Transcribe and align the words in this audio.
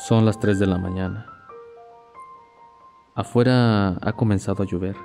Son 0.00 0.24
las 0.24 0.40
3 0.40 0.58
de 0.58 0.66
la 0.66 0.78
mañana. 0.78 1.26
Afuera 3.14 3.98
ha 4.00 4.12
comenzado 4.14 4.62
a 4.62 4.66
llover. 4.66 4.96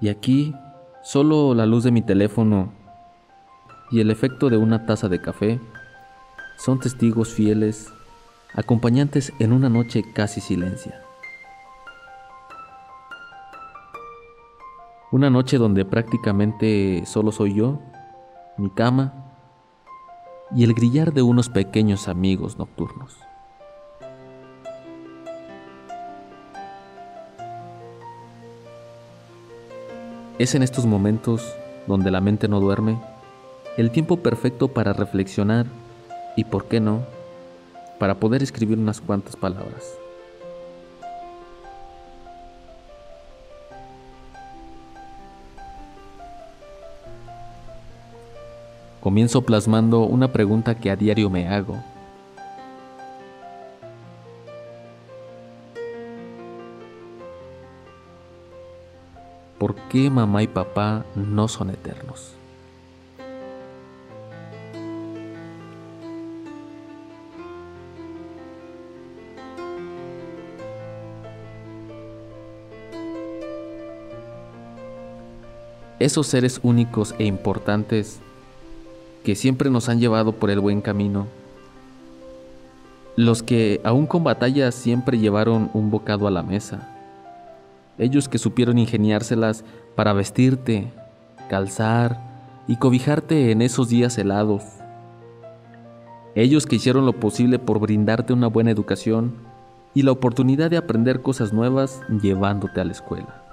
Y 0.00 0.08
aquí 0.08 0.54
solo 1.02 1.54
la 1.54 1.66
luz 1.66 1.84
de 1.84 1.90
mi 1.90 2.00
teléfono 2.00 2.72
y 3.90 4.00
el 4.00 4.10
efecto 4.10 4.48
de 4.48 4.56
una 4.56 4.86
taza 4.86 5.10
de 5.10 5.20
café 5.20 5.60
son 6.56 6.80
testigos 6.80 7.28
fieles, 7.34 7.92
acompañantes 8.54 9.34
en 9.38 9.52
una 9.52 9.68
noche 9.68 10.02
casi 10.14 10.40
silencia. 10.40 10.98
Una 15.12 15.28
noche 15.28 15.58
donde 15.58 15.84
prácticamente 15.84 17.02
solo 17.04 17.32
soy 17.32 17.52
yo, 17.52 17.80
mi 18.56 18.70
cama 18.70 19.17
y 20.54 20.64
el 20.64 20.74
grillar 20.74 21.12
de 21.12 21.22
unos 21.22 21.48
pequeños 21.48 22.08
amigos 22.08 22.58
nocturnos. 22.58 23.16
Es 30.38 30.54
en 30.54 30.62
estos 30.62 30.86
momentos 30.86 31.54
donde 31.86 32.10
la 32.10 32.20
mente 32.20 32.48
no 32.48 32.60
duerme, 32.60 32.98
el 33.76 33.90
tiempo 33.90 34.18
perfecto 34.18 34.68
para 34.68 34.92
reflexionar 34.92 35.66
y, 36.36 36.44
por 36.44 36.66
qué 36.66 36.80
no, 36.80 37.02
para 37.98 38.20
poder 38.20 38.42
escribir 38.42 38.78
unas 38.78 39.00
cuantas 39.00 39.36
palabras. 39.36 39.98
Comienzo 49.00 49.42
plasmando 49.42 50.00
una 50.00 50.32
pregunta 50.32 50.74
que 50.74 50.90
a 50.90 50.96
diario 50.96 51.30
me 51.30 51.48
hago. 51.48 51.76
¿Por 59.56 59.76
qué 59.88 60.10
mamá 60.10 60.42
y 60.42 60.48
papá 60.48 61.04
no 61.14 61.46
son 61.46 61.70
eternos? 61.70 62.34
Esos 76.00 76.26
seres 76.26 76.60
únicos 76.62 77.14
e 77.18 77.24
importantes 77.24 78.20
que 79.24 79.34
siempre 79.34 79.70
nos 79.70 79.88
han 79.88 80.00
llevado 80.00 80.32
por 80.32 80.50
el 80.50 80.60
buen 80.60 80.80
camino. 80.80 81.26
Los 83.16 83.42
que, 83.42 83.80
aún 83.84 84.06
con 84.06 84.22
batallas, 84.24 84.74
siempre 84.74 85.18
llevaron 85.18 85.70
un 85.74 85.90
bocado 85.90 86.26
a 86.26 86.30
la 86.30 86.42
mesa. 86.42 86.94
Ellos 87.98 88.28
que 88.28 88.38
supieron 88.38 88.78
ingeniárselas 88.78 89.64
para 89.96 90.12
vestirte, 90.12 90.92
calzar 91.48 92.20
y 92.68 92.76
cobijarte 92.76 93.50
en 93.50 93.62
esos 93.62 93.88
días 93.88 94.16
helados. 94.18 94.62
Ellos 96.36 96.66
que 96.66 96.76
hicieron 96.76 97.06
lo 97.06 97.14
posible 97.14 97.58
por 97.58 97.80
brindarte 97.80 98.32
una 98.32 98.46
buena 98.46 98.70
educación 98.70 99.34
y 99.94 100.02
la 100.02 100.12
oportunidad 100.12 100.70
de 100.70 100.76
aprender 100.76 101.22
cosas 101.22 101.52
nuevas 101.52 102.00
llevándote 102.22 102.80
a 102.80 102.84
la 102.84 102.92
escuela. 102.92 103.47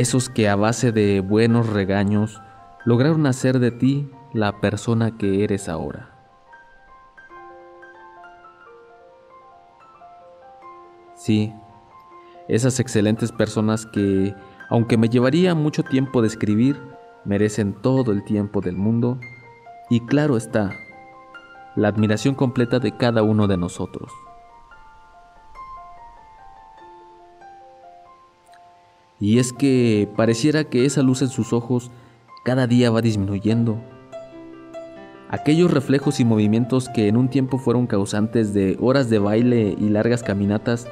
Esos 0.00 0.28
que 0.28 0.48
a 0.48 0.56
base 0.56 0.92
de 0.92 1.20
buenos 1.20 1.68
regaños 1.68 2.40
lograron 2.84 3.26
hacer 3.26 3.58
de 3.58 3.70
ti 3.70 4.10
la 4.32 4.60
persona 4.60 5.16
que 5.16 5.44
eres 5.44 5.68
ahora. 5.68 6.12
Sí, 11.14 11.52
esas 12.48 12.78
excelentes 12.78 13.32
personas 13.32 13.86
que, 13.86 14.34
aunque 14.68 14.96
me 14.96 15.08
llevaría 15.08 15.54
mucho 15.54 15.82
tiempo 15.82 16.22
de 16.22 16.28
escribir, 16.28 16.80
merecen 17.24 17.74
todo 17.74 18.12
el 18.12 18.22
tiempo 18.24 18.60
del 18.60 18.76
mundo 18.76 19.18
y 19.90 20.00
claro 20.00 20.36
está, 20.36 20.72
la 21.74 21.88
admiración 21.88 22.34
completa 22.34 22.78
de 22.78 22.96
cada 22.96 23.22
uno 23.22 23.46
de 23.48 23.56
nosotros. 23.56 24.12
Y 29.18 29.38
es 29.38 29.52
que 29.52 30.08
pareciera 30.16 30.64
que 30.64 30.84
esa 30.84 31.02
luz 31.02 31.22
en 31.22 31.28
sus 31.28 31.52
ojos 31.52 31.90
cada 32.44 32.66
día 32.66 32.90
va 32.90 33.02
disminuyendo. 33.02 33.80
Aquellos 35.28 35.72
reflejos 35.72 36.20
y 36.20 36.24
movimientos 36.24 36.88
que 36.88 37.08
en 37.08 37.16
un 37.16 37.28
tiempo 37.28 37.58
fueron 37.58 37.88
causantes 37.88 38.54
de 38.54 38.76
horas 38.80 39.10
de 39.10 39.18
baile 39.18 39.74
y 39.76 39.88
largas 39.88 40.22
caminatas, 40.22 40.86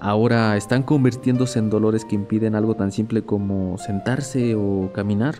ahora 0.00 0.56
están 0.56 0.82
convirtiéndose 0.82 1.58
en 1.58 1.70
dolores 1.70 2.04
que 2.04 2.14
impiden 2.14 2.54
algo 2.54 2.74
tan 2.74 2.92
simple 2.92 3.22
como 3.22 3.78
sentarse 3.78 4.54
o 4.54 4.90
caminar. 4.92 5.36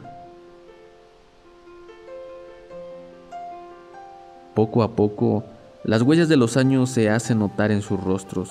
Poco 4.54 4.82
a 4.82 4.92
poco, 4.92 5.44
las 5.84 6.02
huellas 6.02 6.28
de 6.28 6.38
los 6.38 6.56
años 6.56 6.88
se 6.88 7.10
hacen 7.10 7.40
notar 7.40 7.70
en 7.70 7.82
sus 7.82 8.02
rostros, 8.02 8.50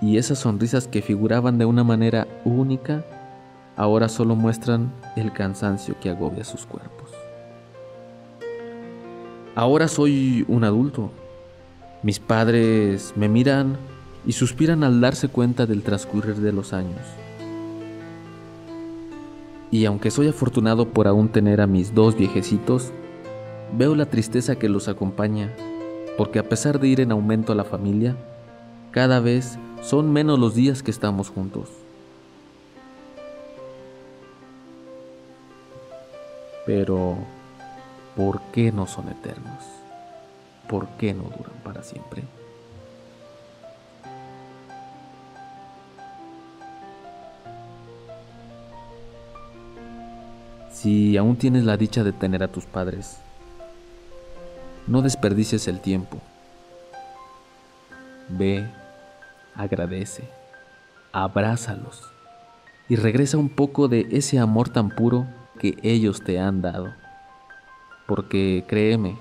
y 0.00 0.18
esas 0.18 0.38
sonrisas 0.38 0.88
que 0.88 1.02
figuraban 1.02 1.58
de 1.58 1.64
una 1.64 1.84
manera 1.84 2.26
única 2.44 3.04
ahora 3.76 4.08
solo 4.08 4.36
muestran 4.36 4.92
el 5.16 5.32
cansancio 5.32 5.96
que 6.00 6.10
agobia 6.10 6.44
sus 6.44 6.66
cuerpos. 6.66 7.10
Ahora 9.54 9.88
soy 9.88 10.44
un 10.48 10.64
adulto. 10.64 11.10
Mis 12.02 12.18
padres 12.18 13.12
me 13.16 13.28
miran 13.28 13.76
y 14.26 14.32
suspiran 14.32 14.84
al 14.84 15.00
darse 15.00 15.28
cuenta 15.28 15.66
del 15.66 15.82
transcurrir 15.82 16.36
de 16.36 16.52
los 16.52 16.72
años. 16.72 17.00
Y 19.70 19.86
aunque 19.86 20.10
soy 20.10 20.28
afortunado 20.28 20.88
por 20.88 21.08
aún 21.08 21.28
tener 21.28 21.60
a 21.60 21.66
mis 21.66 21.94
dos 21.94 22.16
viejecitos, 22.16 22.92
veo 23.76 23.94
la 23.94 24.06
tristeza 24.06 24.56
que 24.56 24.68
los 24.68 24.88
acompaña, 24.88 25.50
porque 26.16 26.38
a 26.38 26.48
pesar 26.48 26.78
de 26.78 26.88
ir 26.88 27.00
en 27.00 27.10
aumento 27.10 27.52
a 27.52 27.56
la 27.56 27.64
familia, 27.64 28.16
cada 28.92 29.18
vez 29.18 29.58
son 29.84 30.10
menos 30.12 30.38
los 30.38 30.54
días 30.54 30.82
que 30.82 30.90
estamos 30.90 31.28
juntos. 31.28 31.68
Pero, 36.64 37.18
¿por 38.16 38.40
qué 38.52 38.72
no 38.72 38.86
son 38.86 39.10
eternos? 39.10 39.62
¿Por 40.68 40.88
qué 40.96 41.12
no 41.12 41.24
duran 41.24 41.52
para 41.62 41.82
siempre? 41.82 42.22
Si 50.72 51.18
aún 51.18 51.36
tienes 51.36 51.64
la 51.64 51.76
dicha 51.76 52.02
de 52.02 52.12
tener 52.12 52.42
a 52.42 52.48
tus 52.48 52.64
padres, 52.64 53.18
no 54.86 55.02
desperdicies 55.02 55.68
el 55.68 55.80
tiempo. 55.80 56.18
Ve 58.30 58.66
agradece, 59.54 60.28
abrázalos 61.12 62.10
y 62.88 62.96
regresa 62.96 63.38
un 63.38 63.48
poco 63.48 63.88
de 63.88 64.08
ese 64.10 64.38
amor 64.38 64.68
tan 64.68 64.90
puro 64.90 65.26
que 65.58 65.76
ellos 65.82 66.22
te 66.22 66.38
han 66.38 66.60
dado. 66.62 66.92
Porque 68.06 68.64
créeme, 68.66 69.16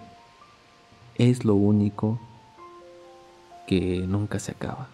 es 1.15 1.45
lo 1.45 1.55
único 1.55 2.19
que 3.67 4.03
nunca 4.07 4.39
se 4.39 4.51
acaba. 4.51 4.89